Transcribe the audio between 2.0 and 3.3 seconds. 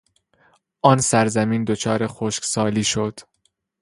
خشکسالی شد.